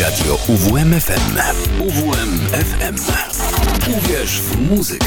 Radio 0.00 0.38
UWMFM. 0.48 1.36
UWMFM. 1.80 2.96
Uwierz 3.98 4.40
w 4.40 4.70
muzykę. 4.70 5.06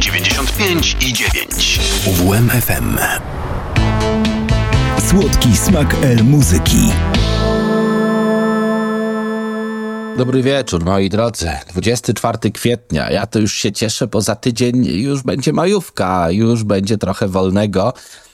95 0.00 0.96
i 1.00 1.12
9. 1.12 1.80
UWMFM. 2.06 2.98
Słodki 5.08 5.56
smak 5.56 5.96
El 6.02 6.24
muzyki. 6.24 6.92
Dobry 10.16 10.42
wieczór, 10.42 10.84
moi 10.84 11.08
drodzy. 11.08 11.50
24 11.68 12.50
kwietnia. 12.52 13.10
Ja 13.10 13.26
to 13.26 13.38
już 13.38 13.52
się 13.52 13.72
cieszę, 13.72 14.06
bo 14.06 14.20
za 14.20 14.36
tydzień 14.36 14.84
już 14.86 15.22
będzie 15.22 15.52
majówka, 15.52 16.30
już 16.30 16.64
będzie 16.64 16.98
trochę 16.98 17.28
wolnego, 17.28 17.92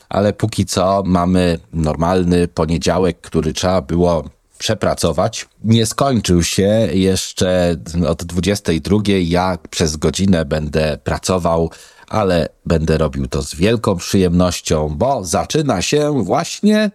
ale 0.08 0.32
póki 0.32 0.66
co 0.66 1.02
mamy 1.06 1.58
normalny 1.72 2.48
poniedziałek, 2.48 3.20
który 3.20 3.52
trzeba 3.52 3.82
było 3.82 4.24
przepracować. 4.62 5.48
Nie 5.64 5.86
skończył 5.86 6.42
się 6.42 6.88
jeszcze 6.92 7.76
od 8.08 8.24
22. 8.24 8.98
Ja 9.06 9.58
przez 9.70 9.96
godzinę 9.96 10.44
będę 10.44 10.98
pracował, 11.04 11.70
ale 12.08 12.48
będę 12.66 12.98
robił 12.98 13.26
to 13.26 13.42
z 13.42 13.54
wielką 13.54 13.96
przyjemnością, 13.96 14.88
bo 14.88 15.24
zaczyna 15.24 15.82
się 15.82 16.24
właśnie 16.24 16.90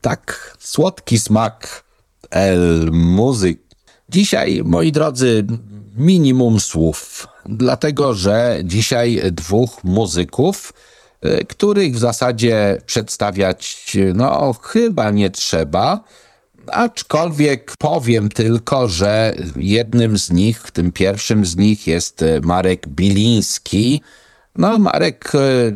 tak 0.00 0.56
słodki 0.58 1.18
smak 1.18 1.84
El 2.30 2.90
Muzyk. 2.92 3.58
Dzisiaj, 4.08 4.62
moi 4.64 4.92
drodzy, 4.92 5.44
minimum 5.96 6.60
słów, 6.60 7.26
dlatego 7.46 8.14
że 8.14 8.60
dzisiaj 8.64 9.20
dwóch 9.32 9.84
muzyków, 9.84 10.72
y, 11.24 11.44
których 11.44 11.94
w 11.94 11.98
zasadzie 11.98 12.82
przedstawiać, 12.86 13.96
no, 14.14 14.54
chyba 14.62 15.10
nie 15.10 15.30
trzeba, 15.30 16.04
Aczkolwiek 16.72 17.72
powiem 17.78 18.28
tylko, 18.28 18.88
że 18.88 19.34
jednym 19.56 20.18
z 20.18 20.30
nich, 20.30 20.70
tym 20.70 20.92
pierwszym 20.92 21.46
z 21.46 21.56
nich 21.56 21.86
jest 21.86 22.22
e, 22.22 22.40
Marek 22.40 22.88
Biliński. 22.88 24.00
No, 24.56 24.78
Marek 24.78 25.32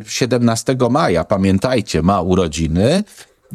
17 0.07 0.75
e, 0.81 0.89
maja, 0.89 1.23
pamiętajcie, 1.23 2.01
ma 2.01 2.21
urodziny. 2.21 3.03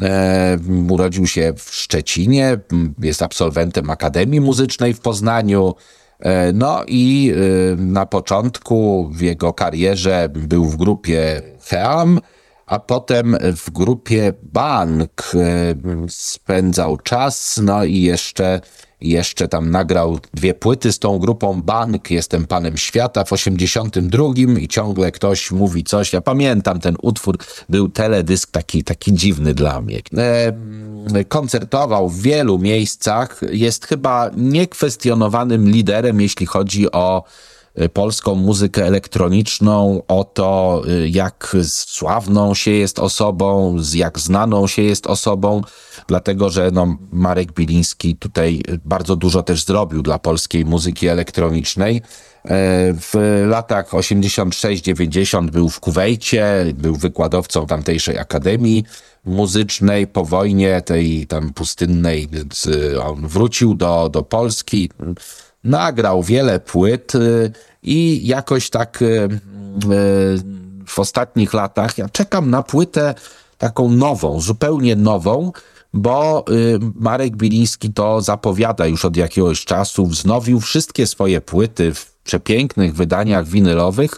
E, 0.02 0.58
urodził 0.88 1.26
się 1.26 1.52
w 1.56 1.74
Szczecinie, 1.74 2.58
jest 3.02 3.22
absolwentem 3.22 3.90
Akademii 3.90 4.40
Muzycznej 4.40 4.94
w 4.94 5.00
Poznaniu. 5.00 5.74
E, 6.20 6.52
no 6.52 6.84
i 6.86 7.32
e, 7.32 7.76
na 7.76 8.06
początku 8.06 9.10
w 9.12 9.20
jego 9.20 9.52
karierze 9.52 10.28
był 10.32 10.64
w 10.64 10.76
grupie 10.76 11.42
Heam, 11.64 12.20
a 12.68 12.78
potem 12.78 13.36
w 13.56 13.70
grupie 13.70 14.32
Bank 14.42 15.32
e, 15.34 15.74
spędzał 16.08 16.96
czas, 16.96 17.60
no 17.62 17.84
i 17.84 18.02
jeszcze, 18.02 18.60
jeszcze 19.00 19.48
tam 19.48 19.70
nagrał 19.70 20.18
dwie 20.34 20.54
płyty 20.54 20.92
z 20.92 20.98
tą 20.98 21.18
grupą 21.18 21.62
Bank, 21.62 22.10
Jestem 22.10 22.46
Panem 22.46 22.76
Świata 22.76 23.24
w 23.24 23.32
82 23.32 24.24
i 24.58 24.68
ciągle 24.68 25.12
ktoś 25.12 25.50
mówi 25.50 25.84
coś. 25.84 26.12
Ja 26.12 26.20
pamiętam 26.20 26.80
ten 26.80 26.96
utwór, 27.02 27.38
był 27.68 27.88
teledysk 27.88 28.50
taki, 28.50 28.84
taki 28.84 29.12
dziwny 29.12 29.54
dla 29.54 29.80
mnie. 29.80 30.00
E, 30.16 31.24
koncertował 31.24 32.08
w 32.08 32.22
wielu 32.22 32.58
miejscach, 32.58 33.40
jest 33.50 33.86
chyba 33.86 34.30
niekwestionowanym 34.36 35.70
liderem, 35.70 36.20
jeśli 36.20 36.46
chodzi 36.46 36.92
o 36.92 37.24
polską 37.92 38.34
muzykę 38.34 38.86
elektroniczną, 38.86 40.02
o 40.08 40.24
to, 40.24 40.82
y, 40.88 41.08
jak 41.08 41.56
sławną 41.68 42.54
się 42.54 42.70
jest 42.70 42.98
osobą, 42.98 43.76
jak 43.94 44.18
znaną 44.18 44.66
się 44.66 44.82
jest 44.82 45.06
osobą, 45.06 45.62
dlatego 46.06 46.50
że 46.50 46.70
no, 46.72 46.96
Marek 47.12 47.52
Biliński 47.52 48.16
tutaj 48.16 48.62
bardzo 48.84 49.16
dużo 49.16 49.42
też 49.42 49.64
zrobił 49.64 50.02
dla 50.02 50.18
polskiej 50.18 50.64
muzyki 50.64 51.08
elektronicznej. 51.08 51.96
E, 51.96 52.94
w 52.94 53.42
latach 53.48 53.90
86-90 53.90 55.50
był 55.50 55.68
w 55.68 55.80
Kuwejcie, 55.80 56.64
był 56.74 56.96
wykładowcą 56.96 57.66
tamtejszej 57.66 58.18
akademii 58.18 58.84
muzycznej. 59.24 60.06
Po 60.06 60.24
wojnie 60.24 60.82
tej 60.82 61.26
tam 61.26 61.52
pustynnej 61.52 62.28
on 63.02 63.28
wrócił 63.28 63.74
do, 63.74 64.08
do 64.08 64.22
Polski 64.22 64.90
nagrał 65.64 66.22
wiele 66.22 66.60
płyt 66.60 67.14
y, 67.14 67.52
i 67.82 68.26
jakoś 68.26 68.70
tak 68.70 69.02
y, 69.02 69.06
y, 69.06 69.28
w 70.86 70.98
ostatnich 70.98 71.54
latach 71.54 71.98
ja 71.98 72.08
czekam 72.08 72.50
na 72.50 72.62
płytę 72.62 73.14
taką 73.58 73.90
nową, 73.90 74.40
zupełnie 74.40 74.96
nową, 74.96 75.52
bo 75.94 76.44
Marek 76.94 77.36
Biliński 77.36 77.92
to 77.92 78.20
zapowiada 78.20 78.86
już 78.86 79.04
od 79.04 79.16
jakiegoś 79.16 79.64
czasu, 79.64 80.06
wznowił 80.06 80.60
wszystkie 80.60 81.06
swoje 81.06 81.40
płyty 81.40 81.94
w 81.94 82.12
przepięknych 82.24 82.94
wydaniach 82.94 83.46
winylowych, 83.46 84.10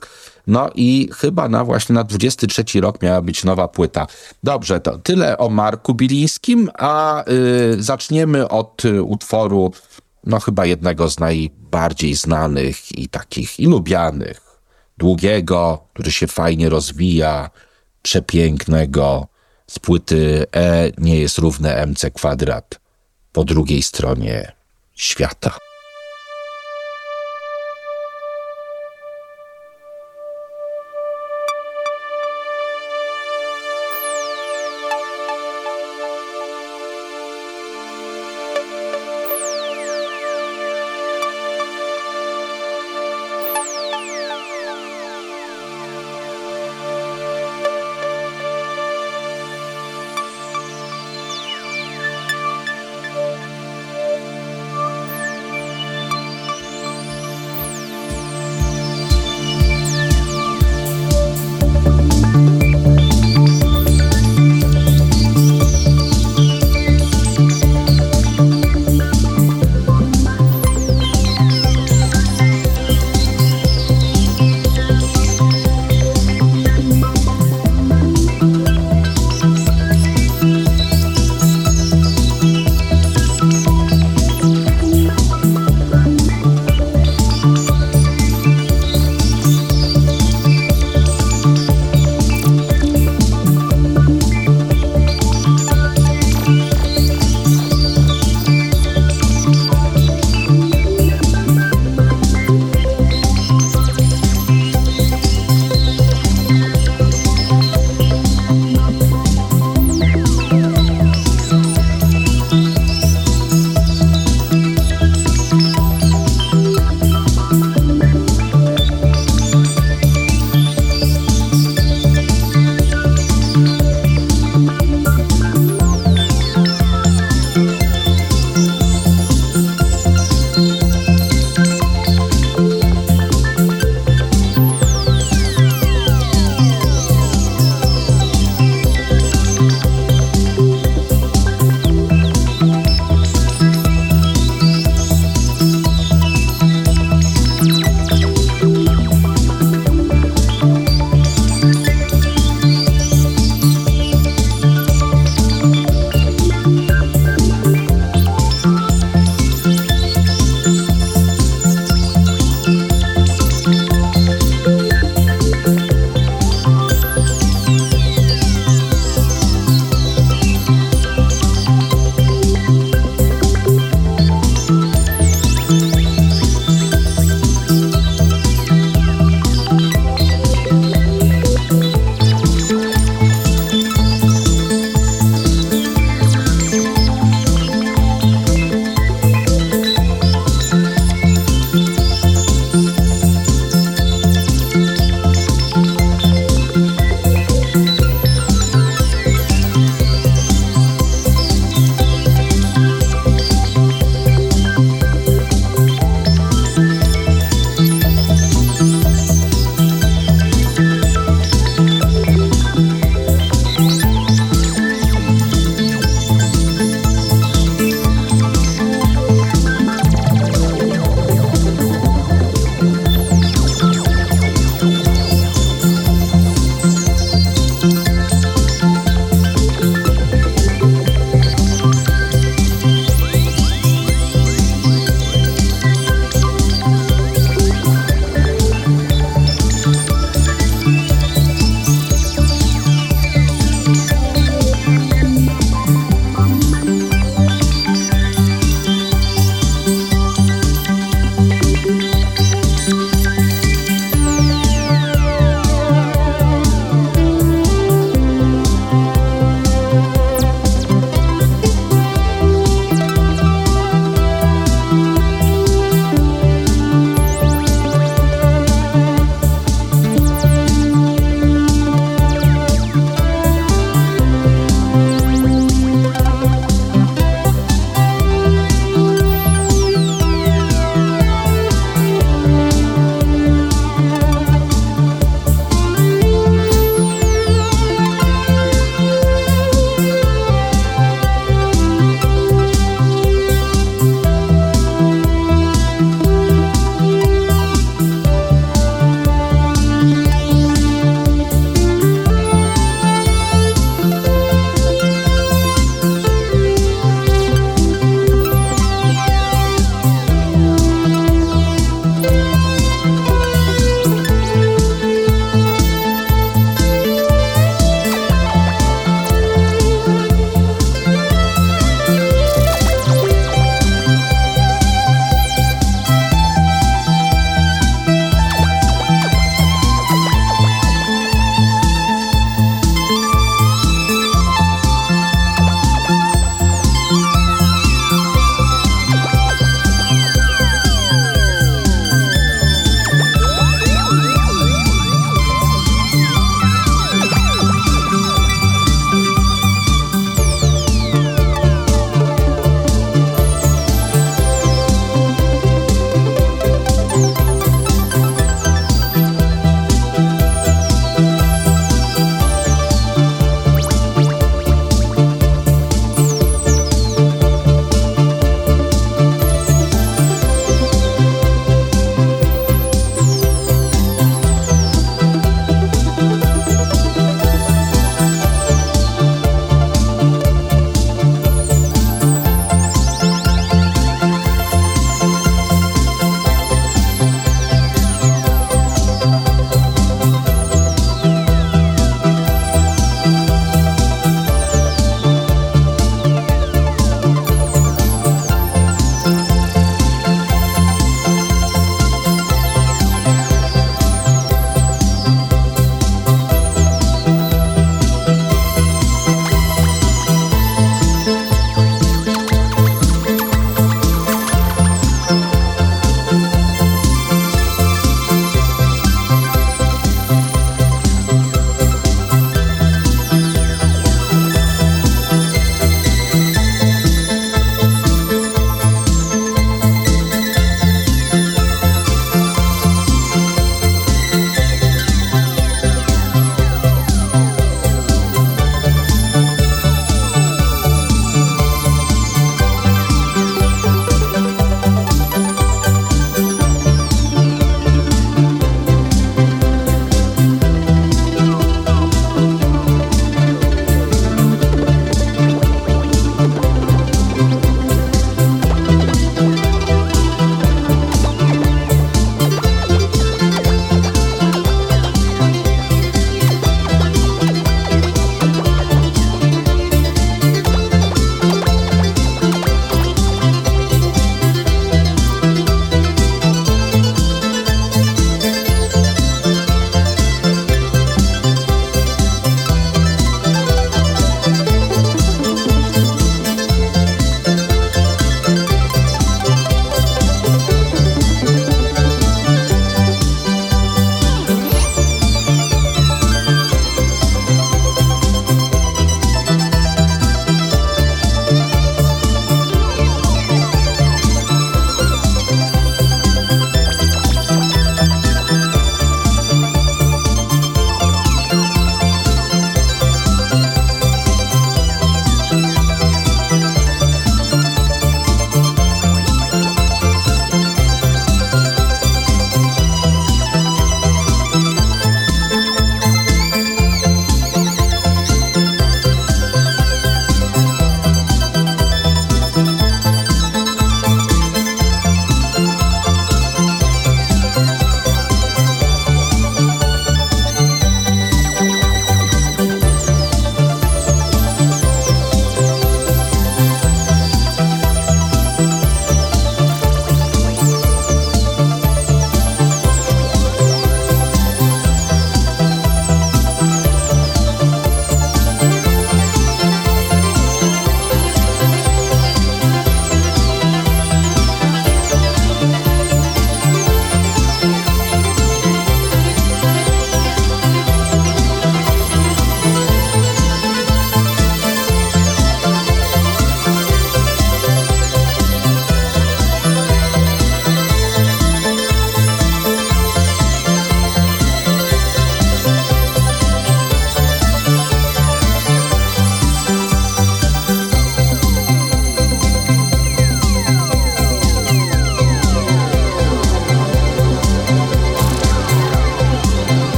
no 0.46 0.70
i 0.74 1.08
chyba 1.16 1.48
na 1.48 1.64
właśnie 1.64 1.94
na 1.94 2.04
23 2.04 2.80
rok 2.80 3.02
miała 3.02 3.22
być 3.22 3.44
nowa 3.44 3.68
płyta. 3.68 4.06
Dobrze, 4.42 4.80
to 4.80 4.98
tyle 4.98 5.38
o 5.38 5.48
Marku 5.48 5.94
Bilińskim, 5.94 6.70
a 6.78 7.24
y, 7.28 7.82
zaczniemy 7.82 8.48
od 8.48 8.82
utworu 9.04 9.72
no 10.24 10.40
chyba 10.40 10.66
jednego 10.66 11.10
z 11.10 11.20
najbardziej 11.20 12.14
znanych 12.14 12.98
i 12.98 13.08
takich 13.08 13.60
i 13.60 13.66
lubianych. 13.66 14.40
Długiego, 14.98 15.84
który 15.92 16.12
się 16.12 16.26
fajnie 16.26 16.68
rozwija, 16.68 17.50
przepięknego, 18.02 19.26
z 19.66 19.78
płyty 19.78 20.46
E 20.56 20.90
nie 20.98 21.20
jest 21.20 21.38
równe 21.38 21.86
MC 21.86 22.10
kwadrat 22.10 22.80
po 23.32 23.44
drugiej 23.44 23.82
stronie 23.82 24.52
świata. 24.94 25.69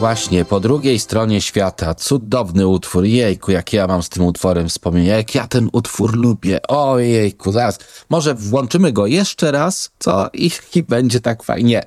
Właśnie, 0.00 0.44
po 0.44 0.60
drugiej 0.60 0.98
stronie 0.98 1.40
świata, 1.40 1.94
cudowny 1.94 2.66
utwór, 2.66 3.04
jejku, 3.04 3.52
jak 3.52 3.72
ja 3.72 3.86
mam 3.86 4.02
z 4.02 4.08
tym 4.08 4.24
utworem 4.24 4.68
wspomnienia, 4.68 5.16
jak 5.16 5.34
ja 5.34 5.46
ten 5.46 5.68
utwór 5.72 6.16
lubię, 6.16 6.62
ojejku, 6.68 7.52
zaraz, 7.52 7.78
może 8.10 8.34
włączymy 8.34 8.92
go 8.92 9.06
jeszcze 9.06 9.52
raz, 9.52 9.90
co, 9.98 10.30
i, 10.32 10.50
i 10.74 10.82
będzie 10.82 11.20
tak 11.20 11.42
fajnie. 11.42 11.82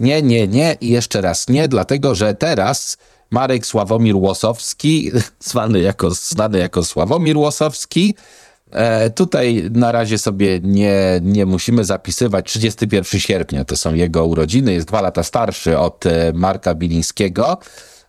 Nie, 0.00 0.22
nie, 0.22 0.48
nie 0.48 0.76
i 0.80 0.88
jeszcze 0.88 1.20
raz. 1.20 1.48
Nie, 1.48 1.68
dlatego, 1.68 2.14
że 2.14 2.34
teraz 2.34 2.96
Marek 3.30 3.66
Sławomir 3.66 4.16
Łosowski, 4.16 5.10
zwany 5.50 5.80
jako, 5.80 6.10
znany 6.10 6.58
jako 6.58 6.84
Sławomir 6.84 7.36
Łosowski, 7.36 8.14
tutaj 9.14 9.70
na 9.72 9.92
razie 9.92 10.18
sobie 10.18 10.60
nie, 10.62 11.20
nie 11.22 11.46
musimy 11.46 11.84
zapisywać. 11.84 12.46
31 12.46 13.20
sierpnia 13.20 13.64
to 13.64 13.76
są 13.76 13.94
jego 13.94 14.26
urodziny, 14.26 14.72
jest 14.72 14.86
dwa 14.86 15.00
lata 15.00 15.22
starszy 15.22 15.78
od 15.78 16.06
e, 16.06 16.32
Marka 16.34 16.74
Bilińskiego. 16.74 17.58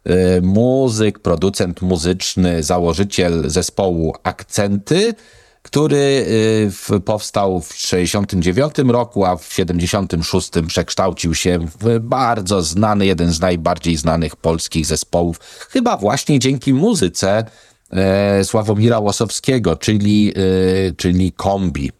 E, 0.03 0.41
muzyk, 0.41 1.19
producent 1.19 1.81
muzyczny, 1.81 2.63
założyciel 2.63 3.49
zespołu 3.49 4.15
Akcenty, 4.23 5.13
który 5.61 6.25
powstał 7.05 7.61
w 7.61 7.73
69 7.73 8.73
roku, 8.87 9.25
a 9.25 9.35
w 9.35 9.53
76 9.53 10.51
przekształcił 10.67 11.35
się 11.35 11.59
w 11.79 11.99
bardzo 11.99 12.61
znany, 12.61 13.05
jeden 13.05 13.31
z 13.33 13.39
najbardziej 13.39 13.97
znanych 13.97 14.35
polskich 14.35 14.85
zespołów, 14.85 15.39
chyba 15.69 15.97
właśnie 15.97 16.39
dzięki 16.39 16.73
muzyce 16.73 17.37
e, 17.37 17.45
Sławomira 18.43 18.99
Łosowskiego, 18.99 19.75
czyli, 19.75 20.33
e, 20.35 20.91
czyli 20.91 21.31
kombi. 21.31 21.91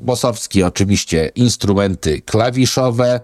Łosowski 0.00 0.62
oczywiście 0.62 1.30
instrumenty 1.34 2.20
klawiszowe, 2.20 3.20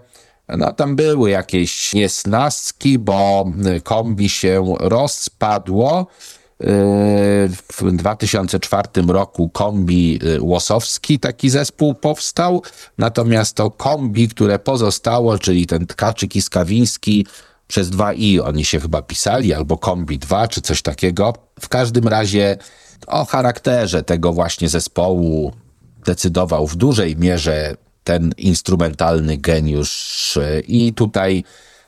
no 0.47 0.73
tam 0.73 0.95
były 0.95 1.29
jakieś 1.29 1.93
niesnaski, 1.93 2.99
bo 2.99 3.51
kombi 3.83 4.29
się 4.29 4.75
rozpadło. 4.79 6.07
E, 6.61 6.65
w 7.71 7.91
2004 7.91 8.87
roku 9.07 9.49
kombi 9.49 10.19
e, 10.35 10.41
Łosowski 10.41 11.19
taki 11.19 11.49
zespół 11.49 11.93
powstał, 11.93 12.61
natomiast 12.97 13.55
to 13.55 13.71
kombi, 13.71 14.27
które 14.27 14.59
pozostało, 14.59 15.39
czyli 15.39 15.67
ten 15.67 15.87
Tkaczyk 15.87 16.35
i 16.35 16.41
Skawiński, 16.41 17.25
przez 17.67 17.89
dwa 17.89 18.13
i 18.13 18.39
oni 18.39 18.65
się 18.65 18.79
chyba 18.79 19.01
pisali, 19.01 19.53
albo 19.53 19.77
kombi 19.77 20.19
2, 20.19 20.47
czy 20.47 20.61
coś 20.61 20.81
takiego. 20.81 21.33
W 21.59 21.69
każdym 21.69 22.07
razie 22.07 22.57
o 23.07 23.25
charakterze 23.25 24.03
tego 24.03 24.33
właśnie 24.33 24.69
zespołu 24.69 25.53
decydował 26.05 26.67
w 26.67 26.75
dużej 26.75 27.17
mierze 27.17 27.75
ten 28.03 28.33
instrumentalny 28.37 29.37
geniusz. 29.37 30.39
I 30.67 30.93
tutaj 30.93 31.43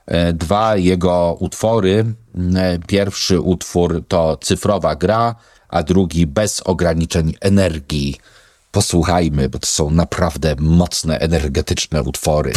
e, 0.05 0.33
dwa 0.33 0.77
jego 0.77 1.37
utwory. 1.39 2.05
E, 2.55 2.79
pierwszy 2.87 3.39
utwór 3.39 4.03
to 4.07 4.37
cyfrowa 4.41 4.95
gra, 4.95 5.35
a 5.69 5.83
drugi 5.83 6.27
bez 6.27 6.61
ograniczeń 6.61 7.33
energii. 7.41 8.15
Posłuchajmy, 8.71 9.49
bo 9.49 9.59
to 9.59 9.67
są 9.67 9.89
naprawdę 9.89 10.55
mocne, 10.59 11.19
energetyczne 11.19 12.03
utwory. 12.03 12.53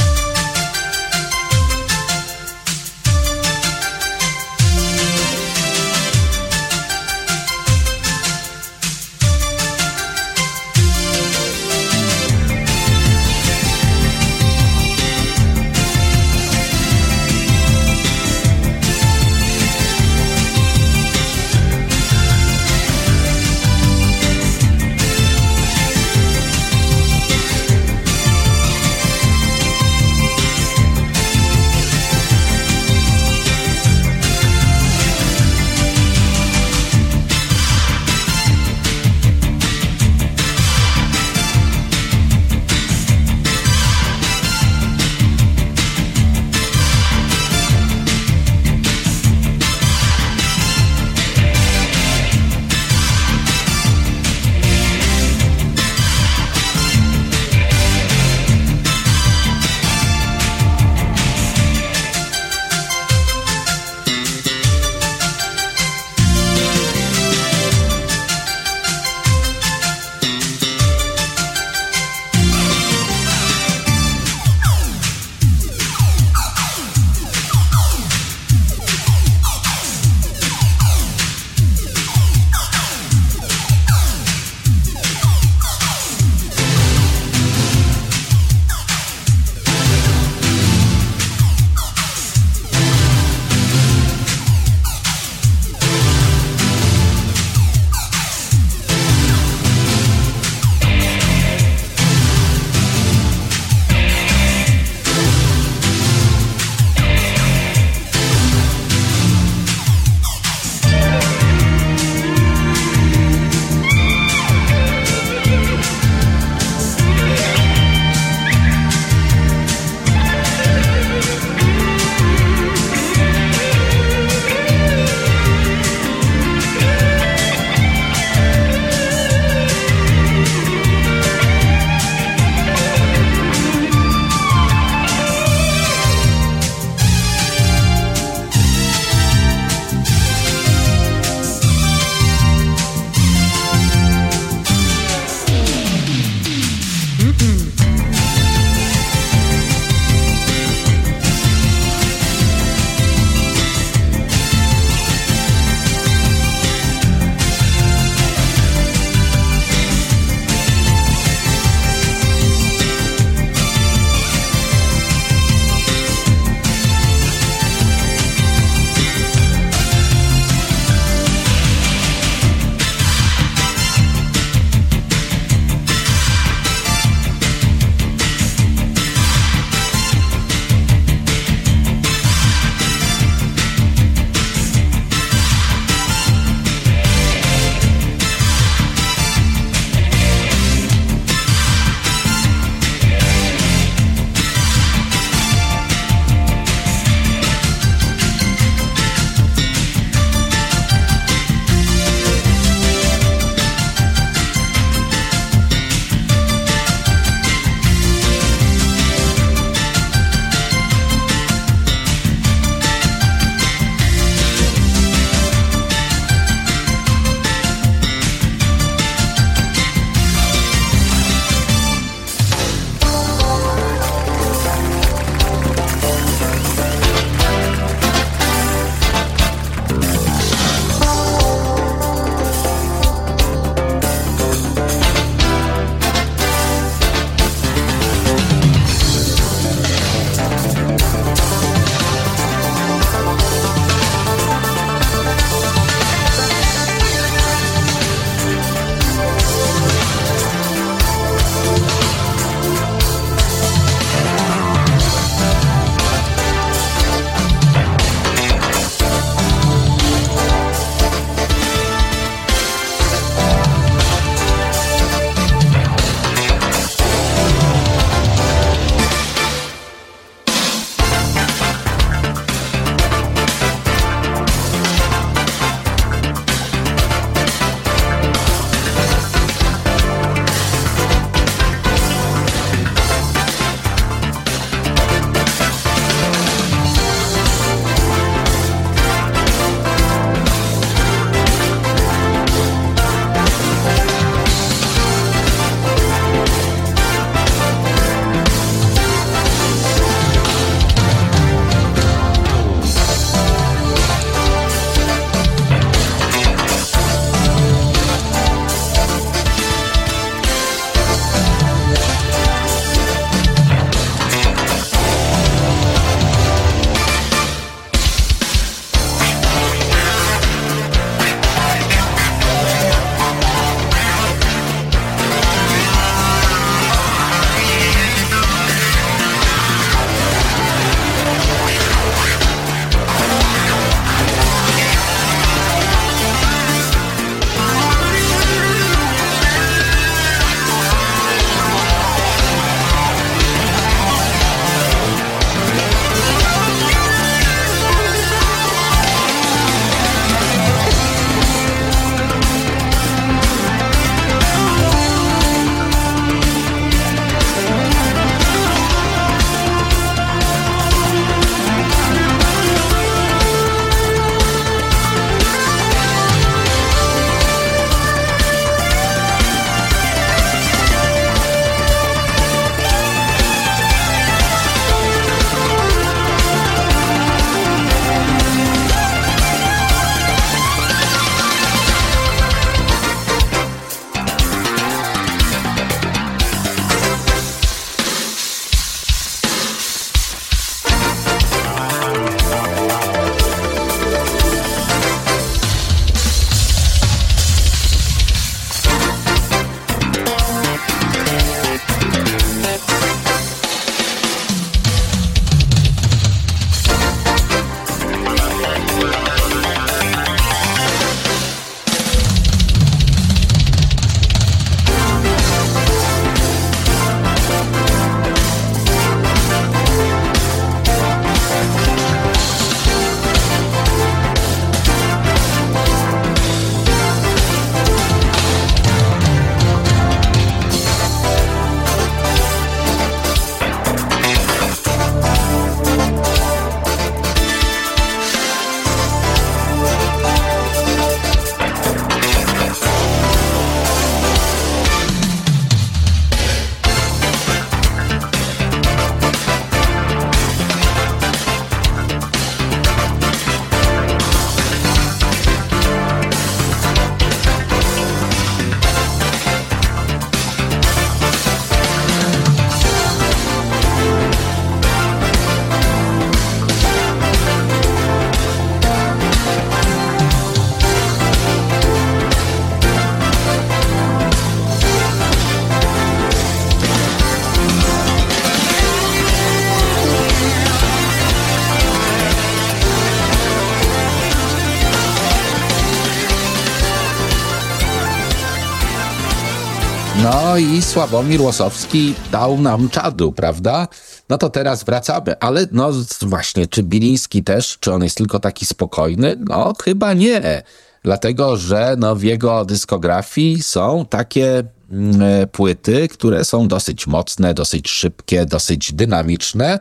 No 490.32 490.56
i 490.56 490.82
Sławomir 490.82 491.42
Łosowski 491.42 492.14
dał 492.32 492.60
nam 492.60 492.88
czadu, 492.88 493.32
prawda? 493.32 493.88
No 494.28 494.38
to 494.38 494.50
teraz 494.50 494.84
wracamy, 494.84 495.38
ale 495.40 495.66
no 495.72 495.90
właśnie, 496.22 496.66
czy 496.66 496.82
Biliński 496.82 497.44
też, 497.44 497.78
czy 497.80 497.92
on 497.92 498.02
jest 498.04 498.16
tylko 498.16 498.40
taki 498.40 498.66
spokojny? 498.66 499.36
No 499.48 499.72
chyba 499.84 500.14
nie, 500.14 500.62
dlatego 501.02 501.56
że 501.56 501.94
no, 501.98 502.16
w 502.16 502.22
jego 502.22 502.64
dyskografii 502.64 503.62
są 503.62 504.06
takie 504.10 504.62
mm, 504.90 505.22
e, 505.22 505.46
płyty, 505.46 506.08
które 506.08 506.44
są 506.44 506.68
dosyć 506.68 507.06
mocne, 507.06 507.54
dosyć 507.54 507.90
szybkie, 507.90 508.46
dosyć 508.46 508.92
dynamiczne. 508.92 509.78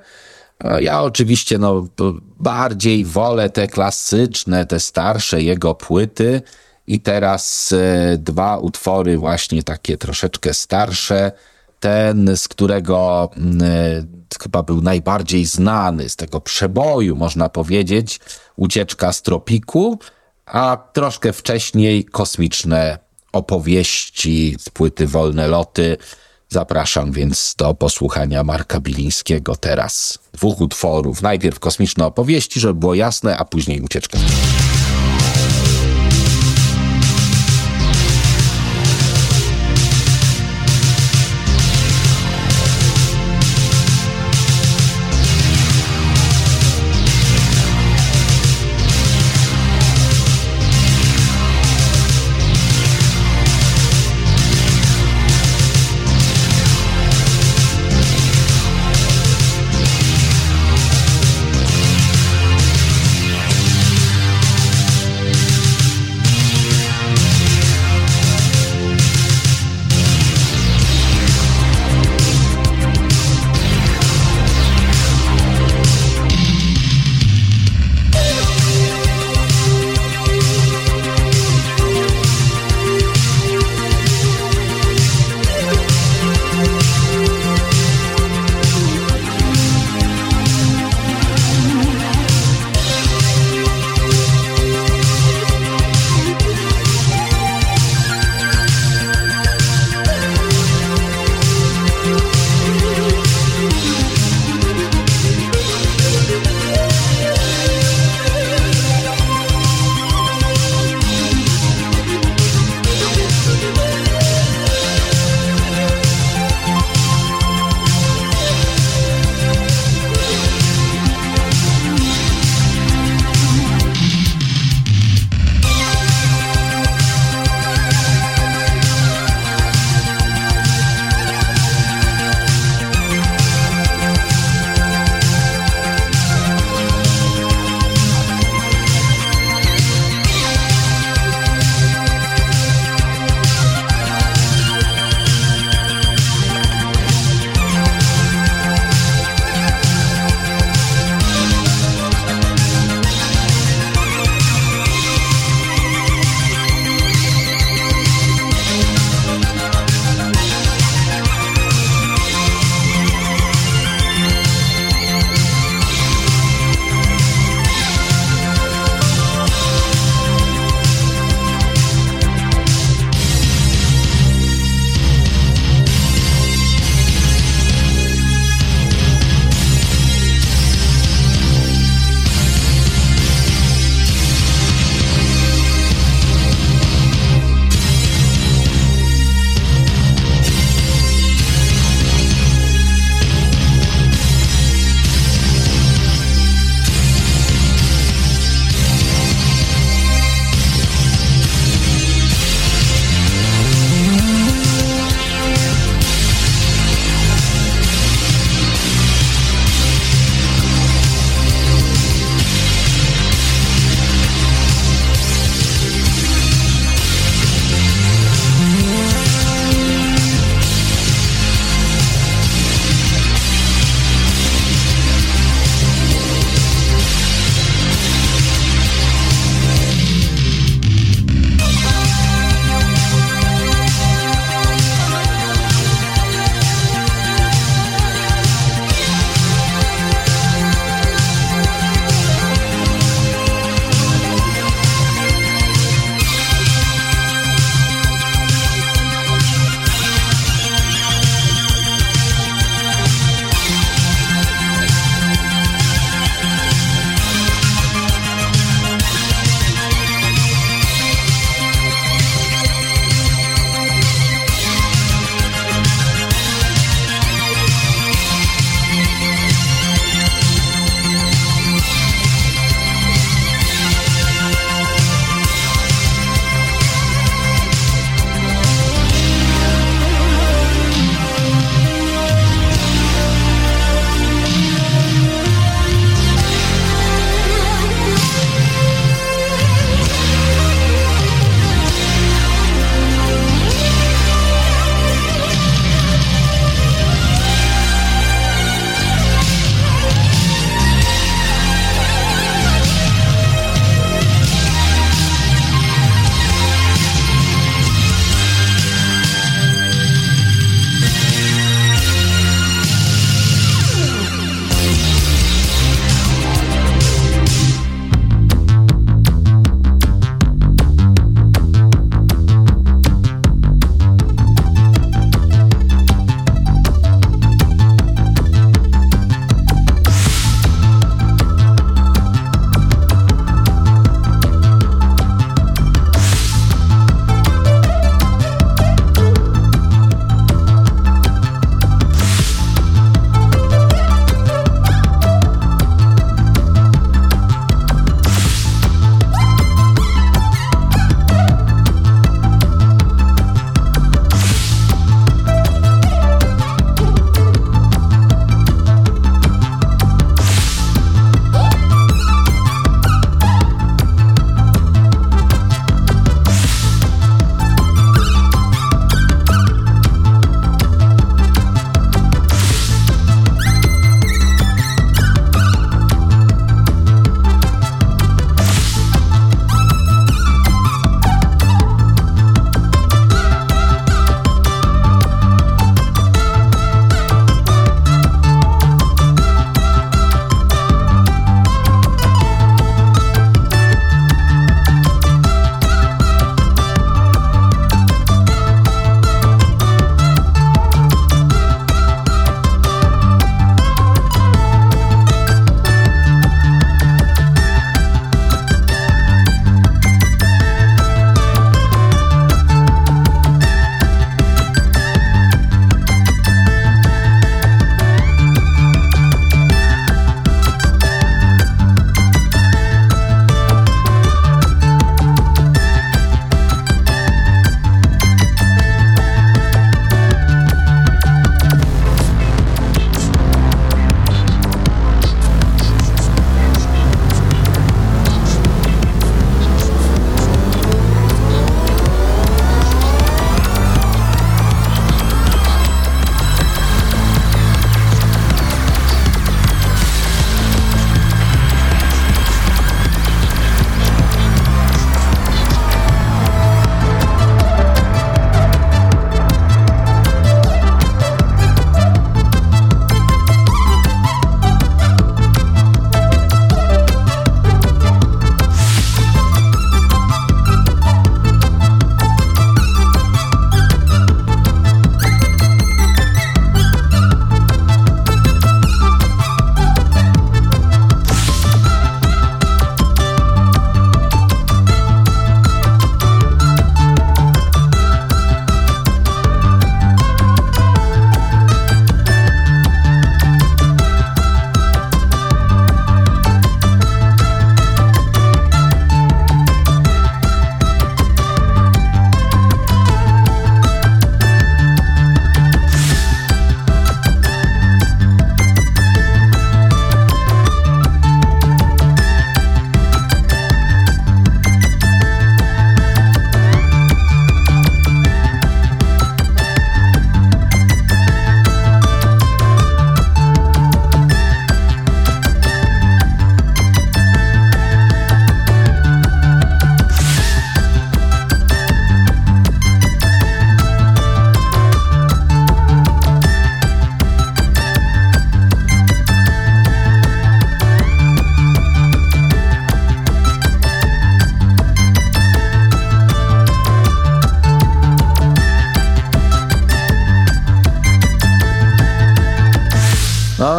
Ja 0.80 1.02
oczywiście 1.02 1.58
no, 1.58 1.88
bardziej 2.40 3.06
wolę 3.06 3.50
te 3.50 3.68
klasyczne, 3.68 4.66
te 4.66 4.80
starsze 4.80 5.42
jego 5.42 5.76
płyty 5.76 6.42
i 6.88 7.00
teraz 7.00 7.74
e, 7.74 8.18
dwa 8.18 8.58
utwory 8.58 9.18
właśnie 9.18 9.64
takie 9.64 9.98
troszeczkę 9.98 10.54
starsze. 10.54 11.32
Ten, 11.80 12.38
z 12.38 12.48
którego 12.48 13.30
mm, 13.38 13.62
e, 13.62 14.04
chyba 14.42 14.64
był 14.64 14.82
najbardziej 14.82 15.46
znany, 15.46 16.10
z 16.10 16.16
tego 16.16 16.42
przeboju 16.42 17.16
można 17.16 17.50
powiedzieć, 17.50 18.20
Ucieczka 18.56 19.14
z 19.14 19.22
tropiku, 19.22 20.00
a 20.46 20.78
troszkę 20.94 21.34
wcześniej 21.34 22.06
kosmiczne 22.06 23.00
opowieści 23.32 24.56
z 24.60 24.70
płyty 24.70 25.08
Wolne 25.08 25.48
Loty. 25.48 25.98
Zapraszam 26.50 27.12
więc 27.12 27.56
do 27.58 27.74
posłuchania 27.74 28.44
Marka 28.44 28.80
Bilińskiego 28.80 29.56
teraz. 29.56 30.20
Dwóch 30.34 30.62
utworów. 30.62 31.22
Najpierw 31.22 31.60
kosmiczne 31.60 32.06
opowieści, 32.06 32.60
żeby 32.60 32.80
było 32.80 32.96
jasne, 32.96 33.38
a 33.38 33.46
później 33.46 33.82
ucieczka. 33.82 34.18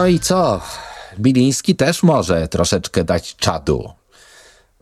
I 0.09 0.21
co? 0.21 0.61
Biliński 1.19 1.77
też 1.77 2.03
może 2.03 2.49
troszeczkę 2.49 3.05
dać 3.05 3.37
czadu. 3.37 3.93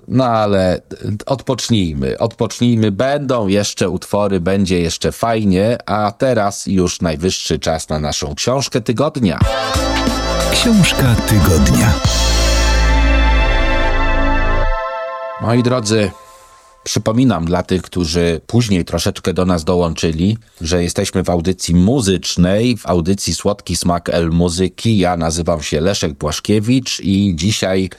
No 0.08 0.24
ale 0.24 0.80
odpocznijmy, 1.26 2.18
odpocznijmy. 2.18 2.92
Będą 2.92 3.46
jeszcze 3.46 3.88
utwory, 3.88 4.40
będzie 4.40 4.80
jeszcze 4.80 5.12
fajnie, 5.12 5.78
a 5.86 6.12
teraz 6.18 6.66
już 6.66 7.00
najwyższy 7.00 7.58
czas 7.58 7.88
na 7.88 7.98
naszą 7.98 8.34
książkę 8.34 8.80
tygodnia. 8.80 9.38
Książka 10.52 11.14
tygodnia. 11.28 11.92
Moi 15.40 15.62
drodzy, 15.62 16.10
Przypominam 16.86 17.44
dla 17.44 17.62
tych, 17.62 17.82
którzy 17.82 18.40
później 18.46 18.84
troszeczkę 18.84 19.34
do 19.34 19.46
nas 19.46 19.64
dołączyli, 19.64 20.38
że 20.60 20.82
jesteśmy 20.82 21.24
w 21.24 21.30
audycji 21.30 21.74
muzycznej, 21.74 22.76
w 22.76 22.86
audycji 22.86 23.34
Słodki 23.34 23.76
Smak 23.76 24.08
El 24.08 24.30
Muzyki. 24.30 24.98
Ja 24.98 25.16
nazywam 25.16 25.62
się 25.62 25.80
Leszek 25.80 26.12
Błaszkiewicz 26.12 27.00
i 27.00 27.32
dzisiaj 27.36 27.90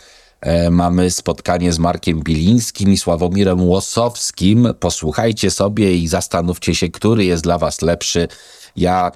e, 0.41 0.69
mamy 0.69 1.12
spotkanie 1.12 1.73
z 1.73 1.80
Markiem 1.80 2.19
Bilińskim 2.19 2.93
i 2.93 2.97
Sławomirem 2.97 3.63
Łosowskim. 3.63 4.67
Posłuchajcie 4.80 5.52
sobie 5.52 5.95
i 5.95 6.08
zastanówcie 6.08 6.76
się, 6.76 6.89
który 6.89 7.26
jest 7.26 7.43
dla 7.43 7.58
was 7.58 7.82
lepszy 7.82 8.28
ja 8.77 9.11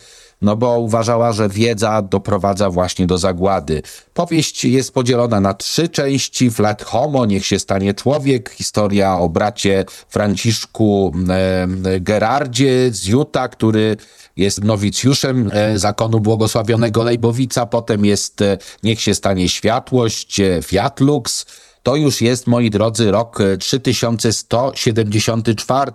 no 0.43 0.57
bo 0.57 0.78
uważała, 0.78 1.32
że 1.32 1.49
wiedza 1.49 2.03
doprowadza 2.03 2.70
właśnie 2.70 3.07
do 3.07 3.18
zagłady. 3.18 3.82
Powieść 4.14 4.64
jest 4.64 4.95
podzielona 4.95 5.41
na 5.41 5.55
trzy 5.55 5.89
części. 5.89 6.51
Flat 6.51 6.82
Homo, 6.82 7.26
Niech 7.26 7.47
się 7.47 7.59
stanie 7.59 7.95
człowiek, 7.95 8.51
historia 8.51 9.18
o 9.18 9.28
bracie 9.28 9.84
Franciszku 10.09 11.12
e, 11.28 11.66
Gerardzie 12.01 12.91
z 12.91 13.07
Juta, 13.07 13.49
który 13.49 13.97
jest 14.37 14.64
nowicjuszem 14.64 15.51
e, 15.53 15.78
zakonu 15.78 16.20
błogosławionego 16.20 17.03
Lejbowica, 17.03 17.66
potem 17.66 18.05
jest 18.05 18.43
e, 18.43 18.59
Niech 18.82 19.01
się 19.01 19.14
stanie 19.14 19.49
światłość, 19.49 20.41
e, 20.41 20.62
Fiat 20.62 21.01
Lux, 21.01 21.47
to 21.82 21.97
już 21.97 22.20
jest, 22.20 22.47
moi 22.47 22.70
drodzy, 22.70 23.11
rok 23.11 23.39
3174, 23.59 25.93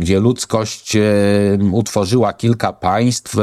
gdzie 0.00 0.20
ludzkość 0.20 0.96
utworzyła 1.72 2.32
kilka 2.32 2.72
państw, 2.72 3.36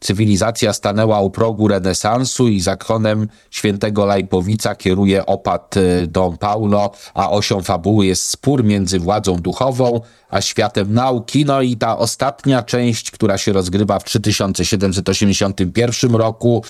cywilizacja 0.00 0.72
stanęła 0.72 1.20
u 1.20 1.30
progu 1.30 1.68
renesansu 1.68 2.48
i 2.48 2.60
zakonem 2.60 3.28
świętego 3.50 4.06
Lajpowica 4.06 4.74
kieruje 4.74 5.26
opat 5.26 5.74
Don 6.08 6.38
Paulo, 6.38 6.90
a 7.14 7.30
osią 7.30 7.62
fabuły 7.62 8.06
jest 8.06 8.28
spór 8.28 8.64
między 8.64 8.98
władzą 8.98 9.36
duchową 9.36 10.00
a 10.30 10.40
światem 10.40 10.94
nauki. 10.94 11.44
No 11.44 11.62
i 11.62 11.76
ta 11.76 11.98
ostatnia 11.98 12.62
część, 12.62 13.10
która 13.10 13.38
się 13.38 13.52
rozgrywa 13.52 13.98
w 13.98 14.04
3781 14.04 16.14
roku, 16.14 16.64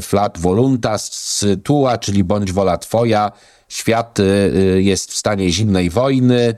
Flat 0.00 0.38
Voluntas 0.38 1.44
Tua, 1.64 1.98
czyli 1.98 2.24
bądź 2.24 2.52
wola 2.52 2.78
twoja, 2.78 3.32
świat 3.72 4.20
y, 4.20 4.82
jest 4.82 5.10
w 5.10 5.16
stanie 5.16 5.50
zimnej 5.50 5.90
wojny, 5.90 6.40
e, 6.40 6.54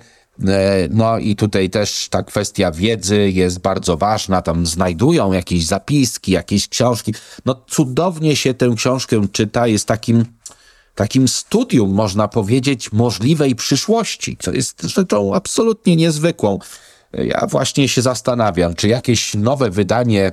no 0.91 1.19
i 1.19 1.37
tutaj 1.37 1.71
też 1.71 2.09
ta 2.09 2.23
kwestia 2.23 2.71
wiedzy 2.71 3.31
jest 3.31 3.59
bardzo 3.59 3.97
ważna. 3.97 4.43
Tam 4.43 4.67
znajdują 4.67 5.33
jakieś 5.33 5.67
zapiski, 5.67 6.33
jakieś 6.33 6.69
książki. 6.69 7.15
No 7.45 7.65
cudownie 7.69 8.37
się 8.37 8.55
tę 8.55 8.75
książkę 8.77 9.27
czyta. 9.33 9.67
Jest 9.67 9.89
takim, 9.89 10.25
takim 10.95 11.29
studium, 11.29 11.91
można 11.91 12.29
powiedzieć, 12.29 12.93
możliwej 12.93 13.55
przyszłości, 13.55 14.37
co 14.41 14.53
jest 14.53 14.83
rzeczą 14.83 15.35
absolutnie 15.35 15.97
niezwykłą. 15.97 16.59
Ja 17.13 17.47
właśnie 17.47 17.89
się 17.89 18.03
zastanawiam, 18.03 18.75
czy 18.75 18.89
jakieś 18.89 19.35
nowe 19.35 19.71
wydanie 19.71 20.31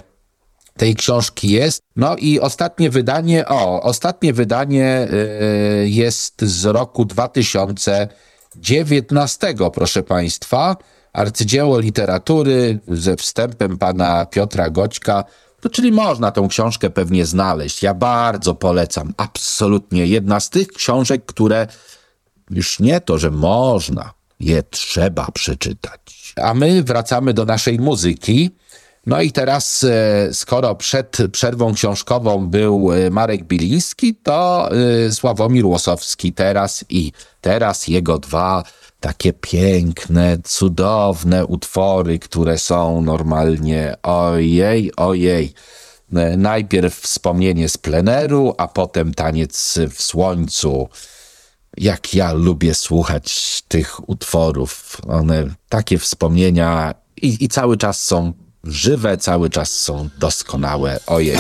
tej 0.78 0.96
książki 0.96 1.50
jest. 1.50 1.82
No 1.96 2.16
i 2.16 2.40
ostatnie 2.40 2.90
wydanie, 2.90 3.48
o, 3.48 3.82
ostatnie 3.82 4.34
wydanie 4.34 5.08
y, 5.84 5.90
jest 5.90 6.42
z 6.42 6.66
roku 6.66 7.06
2019, 8.56 9.56
proszę 9.74 10.04
Państwa. 10.04 10.78
Arcydzieło 11.14 11.80
literatury 11.80 12.80
ze 12.88 13.16
wstępem 13.16 13.78
pana 13.78 14.26
Piotra 14.26 14.70
Goćka. 14.70 15.24
No, 15.64 15.70
czyli 15.70 15.92
można 15.92 16.32
tą 16.32 16.48
książkę 16.48 16.90
pewnie 16.90 17.26
znaleźć. 17.26 17.84
Ja 17.84 17.94
bardzo 17.94 18.56
polecam. 18.56 19.14
Absolutnie. 19.18 20.08
Jedna 20.08 20.40
z 20.40 20.50
tych 20.50 20.68
książek, 20.68 21.26
które 21.26 21.68
już 22.50 22.80
nie 22.80 23.02
to, 23.02 23.18
że 23.18 23.32
można, 23.32 24.14
je 24.40 24.64
trzeba 24.64 25.32
przeczytać. 25.32 26.34
A 26.42 26.54
my 26.54 26.84
wracamy 26.84 27.34
do 27.34 27.46
naszej 27.46 27.80
muzyki. 27.80 28.50
No 29.06 29.22
i 29.22 29.32
teraz, 29.32 29.84
e, 29.84 30.34
skoro 30.34 30.76
przed 30.76 31.18
przerwą 31.32 31.74
książkową 31.74 32.48
był 32.48 32.94
e, 32.94 33.10
Marek 33.10 33.44
Biliński, 33.44 34.16
to 34.16 34.70
e, 34.72 35.12
Sławomir 35.12 35.66
Łosowski 35.66 36.34
teraz 36.34 36.86
i 36.90 37.12
teraz 37.42 37.88
jego 37.88 38.20
dwa 38.20 38.64
takie 39.00 39.34
piękne, 39.34 40.38
cudowne 40.44 41.46
utwory, 41.46 42.20
które 42.20 42.58
są 42.58 43.02
normalnie 43.02 43.96
ojej, 44.04 44.96
ojej. 44.96 45.54
Najpierw 46.38 47.00
wspomnienie 47.00 47.70
z 47.70 47.78
pleneru, 47.78 48.54
a 48.58 48.68
potem 48.68 49.14
taniec 49.14 49.80
w 49.90 50.02
słońcu. 50.02 50.90
Jak 51.78 52.14
ja 52.14 52.34
lubię 52.34 52.74
słuchać 52.76 53.62
tych 53.68 54.10
utworów. 54.10 54.98
One 55.08 55.48
takie 55.70 55.98
wspomnienia 55.98 56.94
i, 57.22 57.44
i 57.44 57.48
cały 57.48 57.78
czas 57.78 58.04
są 58.04 58.34
żywe, 58.64 59.18
cały 59.18 59.50
czas 59.50 59.72
są 59.72 60.10
doskonałe. 60.20 61.00
Ojej. 61.08 61.38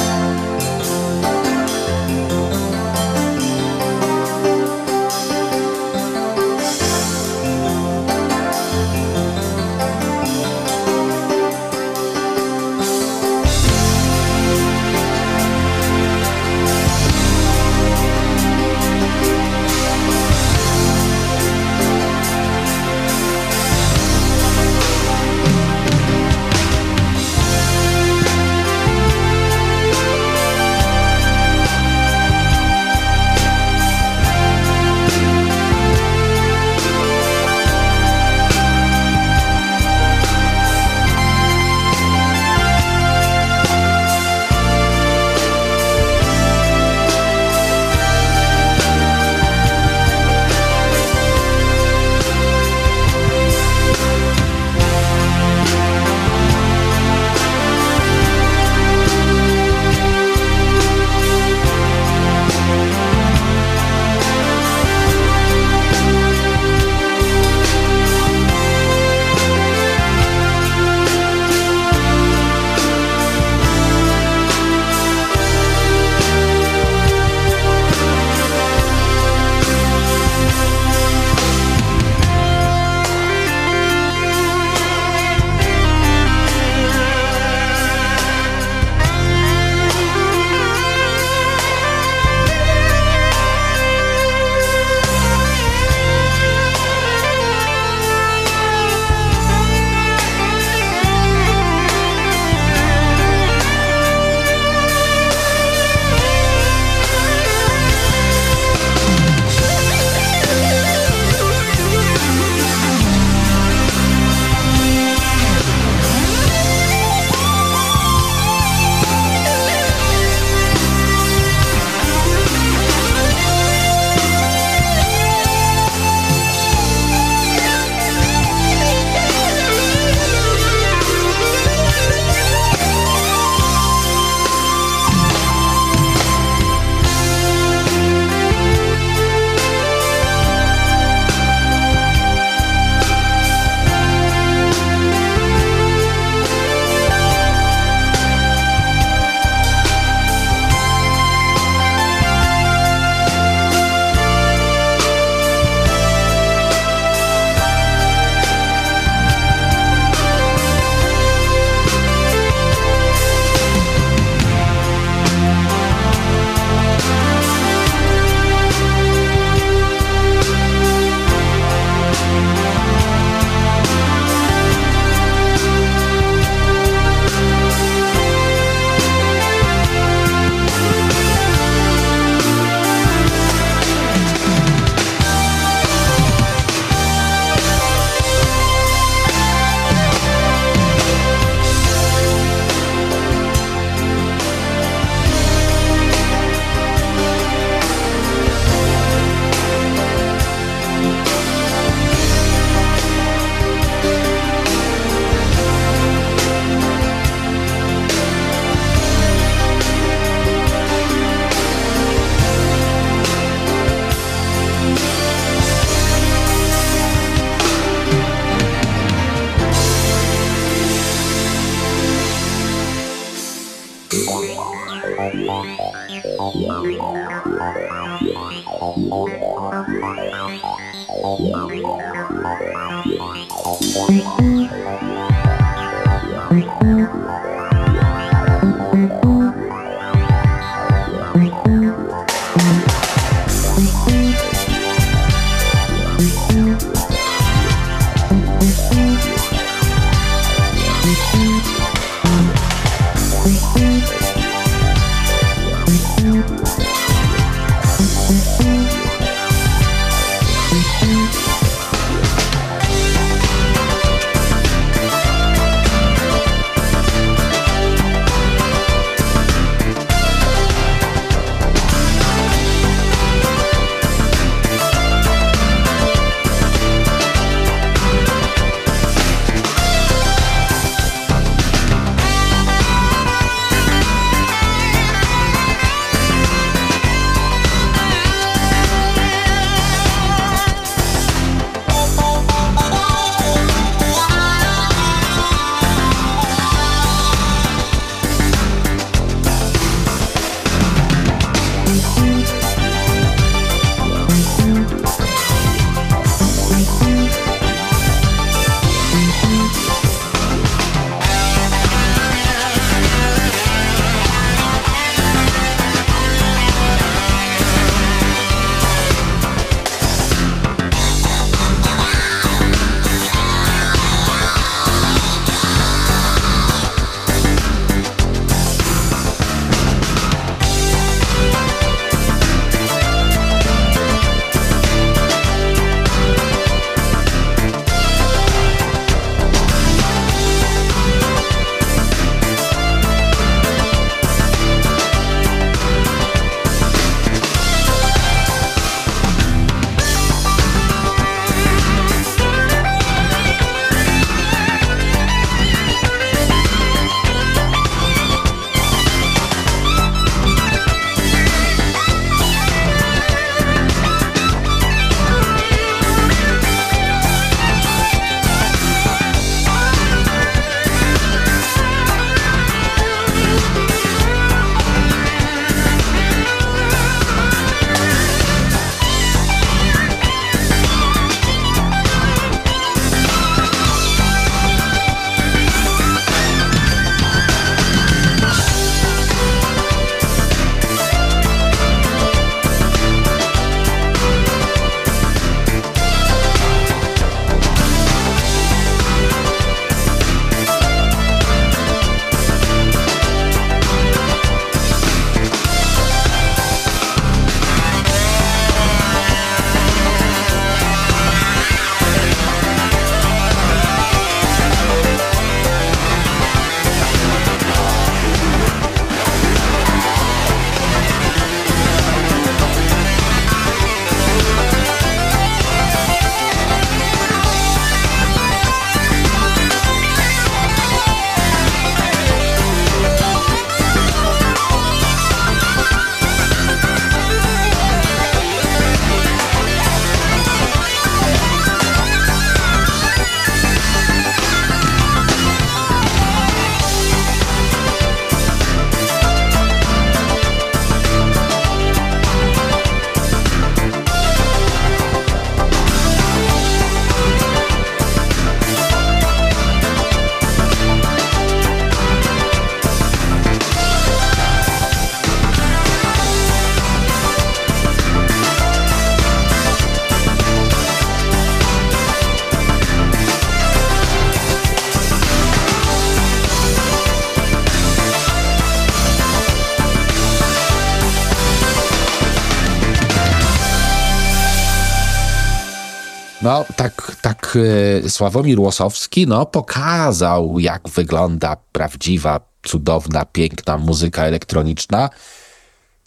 No, 486.41 486.65
tak, 486.75 487.15
tak 487.21 487.57
e, 488.05 488.09
Sławomir 488.09 488.59
Łosowski 488.59 489.27
no, 489.27 489.45
pokazał, 489.45 490.59
jak 490.59 490.89
wygląda 490.89 491.57
prawdziwa, 491.71 492.39
cudowna, 492.63 493.25
piękna 493.25 493.77
muzyka 493.77 494.25
elektroniczna. 494.25 495.09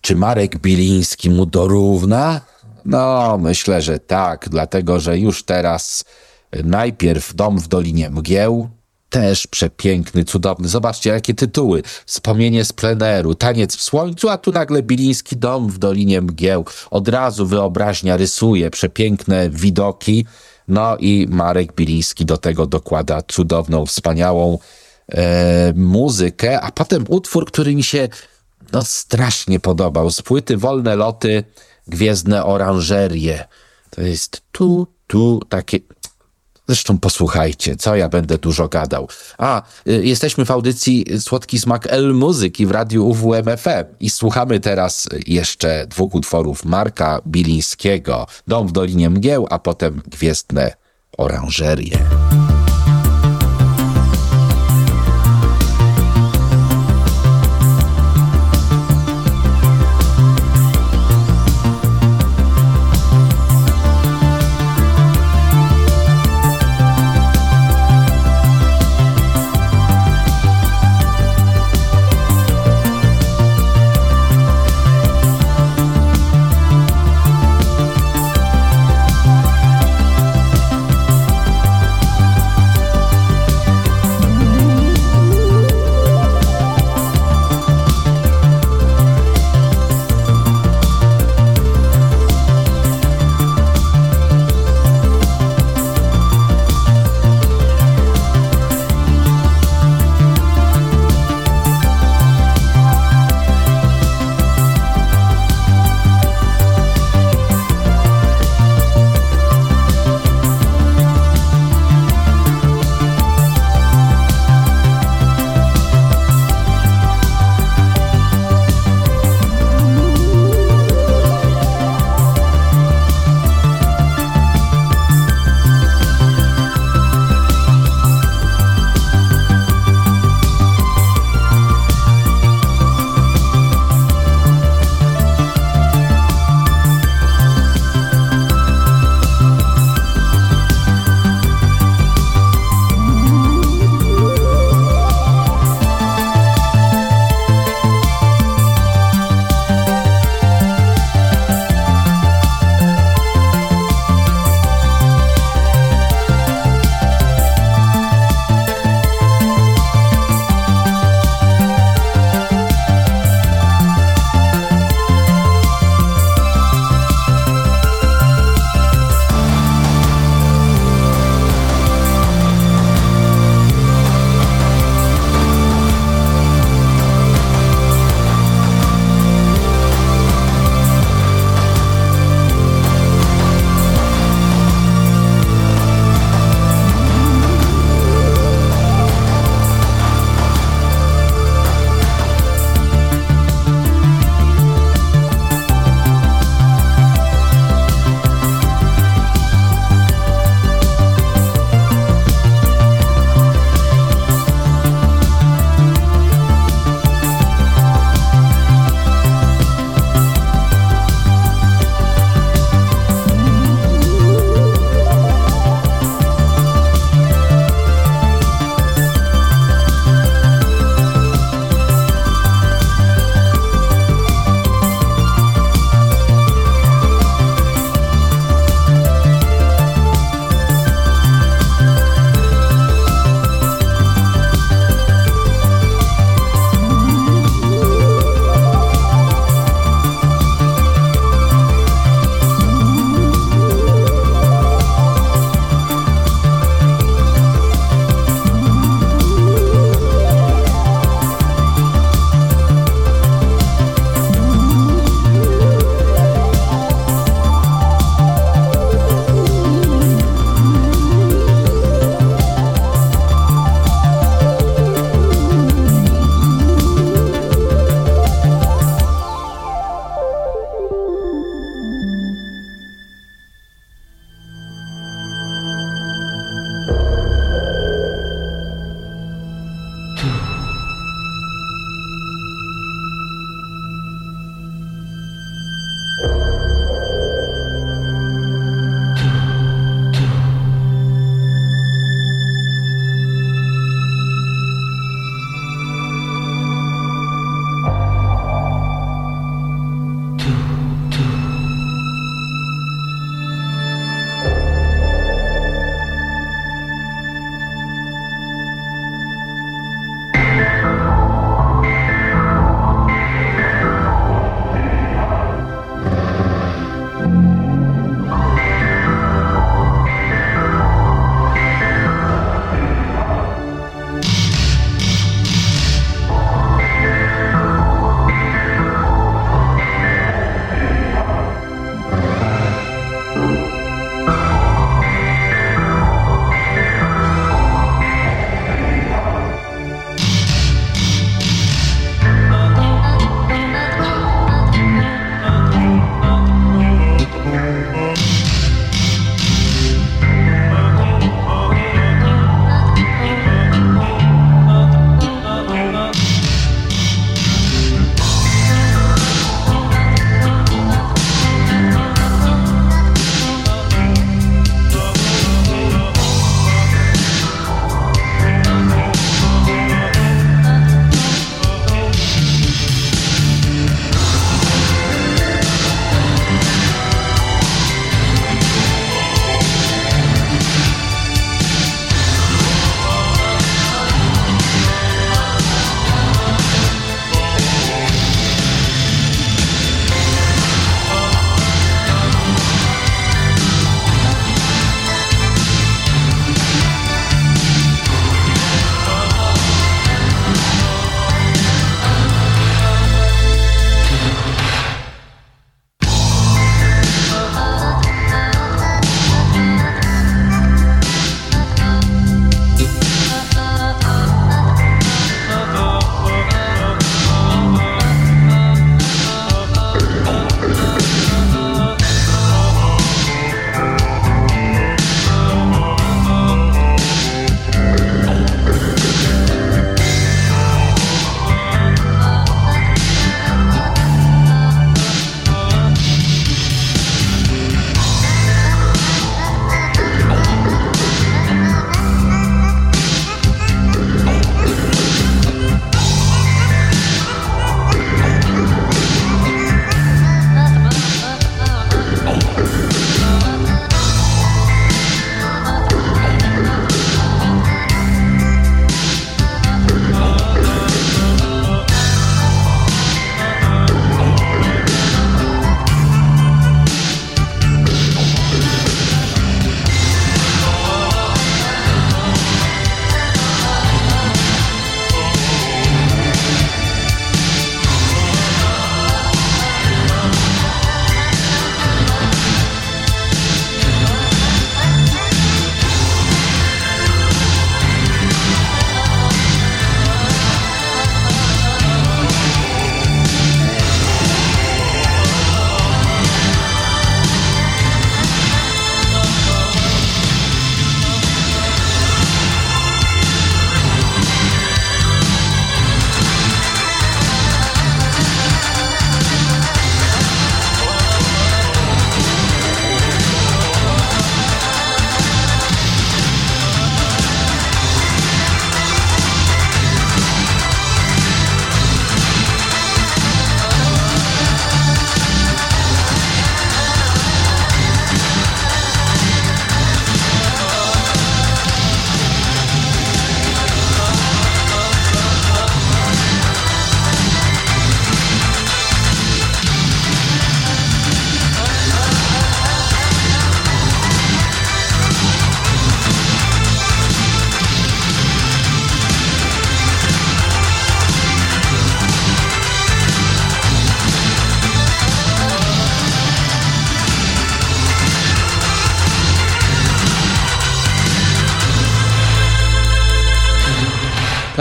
Czy 0.01 0.17
Marek 0.17 0.59
Biliński 0.59 1.31
mu 1.31 1.47
dorówna? 1.47 2.41
No, 2.85 3.39
myślę, 3.39 3.83
że 3.83 3.99
tak, 3.99 4.49
dlatego 4.49 5.01
że 5.01 5.19
już 5.19 5.43
teraz 5.43 6.05
najpierw 6.65 7.35
Dom 7.35 7.59
w 7.59 7.69
Dolinie 7.69 8.11
Mgieł, 8.11 8.69
też 9.15 9.47
przepiękny, 9.47 10.25
cudowny. 10.25 10.69
Zobaczcie, 10.69 11.11
jakie 11.11 11.35
tytuły. 11.35 11.83
Wspomnienie 12.07 12.65
z 12.65 12.73
pleneru, 12.73 13.35
taniec 13.35 13.77
w 13.77 13.83
słońcu, 13.83 14.29
a 14.29 14.39
tu 14.39 14.53
nagle 14.53 14.83
Biliński 14.83 15.37
dom 15.37 15.69
w 15.69 15.79
Dolinie 15.79 16.21
Mgieł. 16.21 16.65
Od 16.91 17.09
razu 17.09 17.47
wyobraźnia 17.47 18.17
rysuje 18.17 18.71
przepiękne 18.71 19.51
widoki. 19.51 20.27
No 20.69 20.97
i 20.97 21.27
Marek 21.31 21.75
Biliński 21.75 22.25
do 22.25 22.37
tego 22.37 22.67
dokłada 22.67 23.23
cudowną, 23.29 23.87
wspaniałą 23.87 24.59
e, 25.09 25.73
muzykę, 25.77 26.61
a 26.61 26.73
potem 26.73 27.05
utwór, 27.09 27.47
który 27.47 27.75
mi 27.75 27.83
się 27.83 28.09
no 28.73 28.83
strasznie 28.85 29.61
podobał. 29.61 30.11
Z 30.11 30.23
płyty 30.23 30.57
Wolne 30.57 30.97
Loty, 30.97 31.45
Gwiezdne 31.89 32.45
Oranżerie. 32.45 33.45
To 33.91 34.01
jest 34.03 34.43
tu, 34.53 34.87
tu, 35.07 35.41
takie... 35.49 35.79
Zresztą 36.69 36.99
posłuchajcie, 36.99 37.77
co 37.77 37.97
ja 37.97 38.09
będę 38.09 38.39
dużo 38.39 38.69
gadał. 38.69 39.09
A, 39.39 39.63
y, 39.89 40.05
jesteśmy 40.05 40.45
w 40.45 40.51
audycji 40.51 41.07
Słodki 41.21 41.59
Smak 41.59 41.87
L 41.87 42.15
Muzyki 42.15 42.67
w 42.67 42.71
radiu 42.71 43.07
UWMFM 43.07 43.85
i 44.01 44.11
słuchamy 44.11 44.61
teraz 44.61 45.09
jeszcze 45.27 45.87
dwóch 45.87 46.15
utworów 46.15 46.65
Marka 46.65 47.21
Bilińskiego. 47.27 48.27
Dom 48.47 48.69
w 48.69 48.73
Dolinie 48.73 49.11
Mgieł, 49.11 49.47
a 49.51 49.59
potem 49.59 50.03
Gwiezdne 50.07 50.73
Oranżerie. 51.19 51.99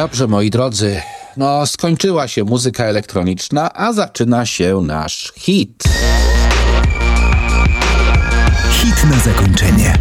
Dobrze, 0.04 0.28
moi 0.28 0.49
drodzy. 0.49 1.01
No, 1.38 1.68
skończyła 1.68 2.28
się 2.28 2.43
muzyka 2.43 2.84
elektroniczna, 2.84 3.74
a 3.74 3.93
zaczyna 3.93 4.45
się 4.45 4.82
nasz 4.82 5.34
hit. 5.36 5.84
Hit 8.72 9.04
na 9.12 9.20
zakończenie. 9.20 9.97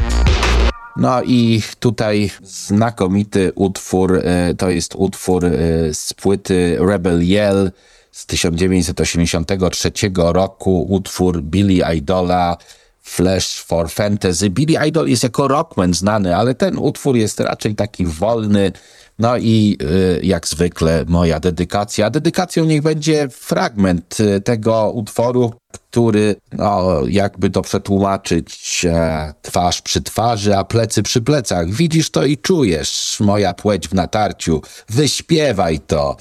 No 0.96 1.22
i 1.22 1.62
tutaj 1.80 2.30
znakomity 2.42 3.52
utwór, 3.54 4.20
e, 4.24 4.54
to 4.54 4.70
jest 4.70 4.94
utwór 4.94 5.44
e, 5.44 5.50
z 5.94 6.14
płyty 6.14 6.78
Rebel 6.80 7.20
Yell 7.22 7.70
z 8.10 8.26
1983 8.26 9.92
roku, 10.16 10.86
utwór 10.88 11.42
Billy 11.42 11.96
Idola, 11.96 12.56
Flash 13.02 13.60
for 13.60 13.90
Fantasy. 13.90 14.50
Billy 14.50 14.88
Idol 14.88 15.08
jest 15.08 15.22
jako 15.22 15.48
rockman 15.48 15.94
znany, 15.94 16.36
ale 16.36 16.54
ten 16.54 16.78
utwór 16.78 17.16
jest 17.16 17.40
raczej 17.40 17.74
taki 17.74 18.06
wolny. 18.06 18.72
No 19.18 19.36
i 19.36 19.78
y, 19.82 20.20
jak 20.22 20.48
zwykle 20.48 21.04
moja 21.08 21.40
dedykacja. 21.40 22.10
Dedykacją 22.10 22.64
niech 22.64 22.82
będzie 22.82 23.28
fragment 23.28 24.20
y, 24.20 24.40
tego 24.40 24.90
utworu, 24.90 25.52
który, 25.72 26.36
no, 26.52 27.00
jakby 27.08 27.50
to 27.50 27.62
przetłumaczyć, 27.62 28.84
e, 28.88 29.34
twarz 29.42 29.82
przy 29.82 30.02
twarzy, 30.02 30.56
a 30.56 30.64
plecy 30.64 31.02
przy 31.02 31.20
plecach. 31.20 31.70
Widzisz 31.70 32.10
to 32.10 32.24
i 32.24 32.38
czujesz, 32.38 33.20
moja 33.20 33.54
płeć 33.54 33.88
w 33.88 33.94
natarciu. 33.94 34.62
Wyśpiewaj 34.88 35.80
to. 35.80 36.16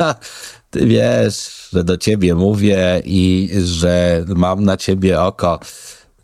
Ty 0.70 0.86
wiesz, 0.86 1.68
że 1.72 1.84
do 1.84 1.96
ciebie 1.96 2.34
mówię 2.34 3.02
i 3.04 3.50
że 3.64 4.24
mam 4.28 4.64
na 4.64 4.76
ciebie 4.76 5.20
oko. 5.20 5.60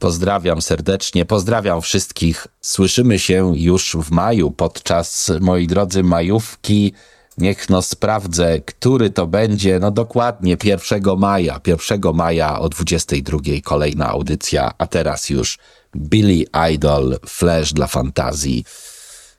Pozdrawiam 0.02 0.62
serdecznie, 0.62 1.24
pozdrawiam 1.24 1.82
wszystkich. 1.82 2.46
Słyszymy 2.60 3.18
się 3.18 3.52
już 3.56 3.96
w 4.00 4.10
maju 4.10 4.50
podczas, 4.50 5.32
moi 5.40 5.66
drodzy, 5.66 6.02
majówki. 6.02 6.92
Niech 7.38 7.70
no 7.70 7.82
sprawdzę, 7.82 8.60
który 8.60 9.10
to 9.10 9.26
będzie. 9.26 9.78
No 9.78 9.90
dokładnie 9.90 10.56
1 10.64 11.02
maja. 11.18 11.60
1 11.66 12.00
maja 12.14 12.58
o 12.60 12.68
22 12.68 13.38
kolejna 13.64 14.08
audycja, 14.08 14.70
a 14.78 14.86
teraz 14.86 15.30
już 15.30 15.58
Billy 15.96 16.44
Idol, 16.72 17.18
Flash 17.26 17.72
dla 17.72 17.86
fantazji. 17.86 18.64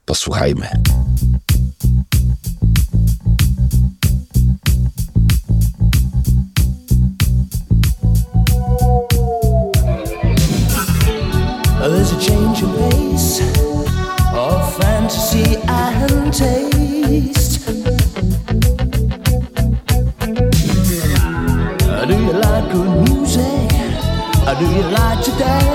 Posłuchajmy. 0.05 0.69
There's 12.03 12.17
a 12.17 12.29
change 12.29 12.59
pace 12.59 13.39
of 14.33 14.75
fantasy 14.75 15.55
and 15.69 16.33
taste. 16.33 17.65
Uh, 21.87 22.05
Do 22.05 22.13
you 22.13 22.33
like 22.33 22.71
good 22.73 23.09
music? 23.09 23.69
Uh, 24.45 24.53
Do 24.59 24.65
you 24.65 24.81
like 24.91 25.23
to 25.23 25.31
dance? 25.39 25.72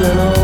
personal 0.00 0.39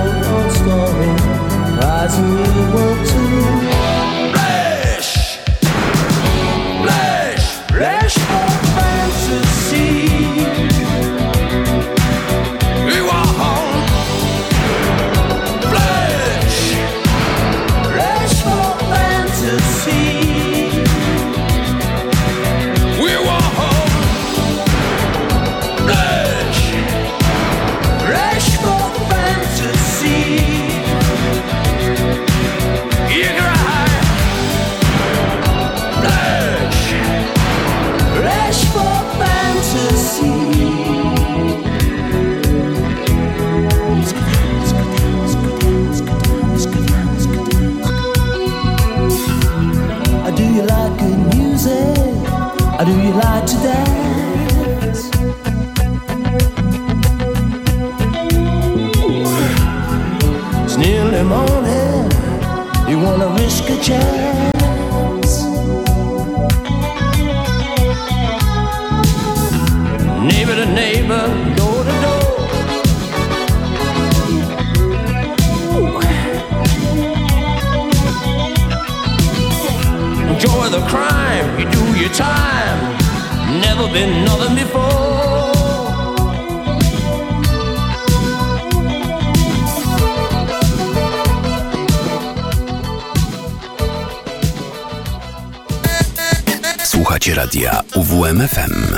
Radia 97.56 97.82
UWMFM. 97.94 98.96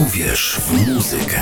Uwierz 0.00 0.60
w 0.60 0.88
muzykę. 0.88 1.40